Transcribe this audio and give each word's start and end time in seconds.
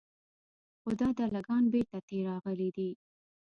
خو 0.81 0.89
دا 0.99 1.09
دله 1.19 1.39
ګان 1.47 1.63
بېرته 1.73 1.97
تې 2.07 2.17
راغلي 2.29 2.69
دي. 2.75 2.89